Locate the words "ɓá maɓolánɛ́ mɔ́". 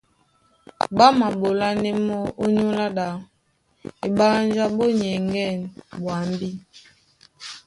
0.95-2.19